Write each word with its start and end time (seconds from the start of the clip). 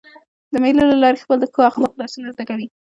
د 0.51 0.53
مېلو 0.63 0.83
له 0.91 0.97
لاري 1.03 1.17
خلک 1.21 1.39
د 1.41 1.45
ښو 1.53 1.61
اخلاقو 1.69 1.97
درسونه 2.01 2.27
زده 2.35 2.43
کوي. 2.49 2.67